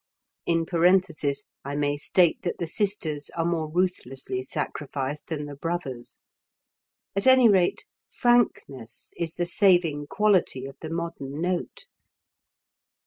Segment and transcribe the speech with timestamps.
[0.47, 6.17] (In parenthesis, I may state that the sisters are more ruthlessly sacrificed than the brothers.)
[7.15, 11.85] At any rate, frankness is the saving quality of the modern note.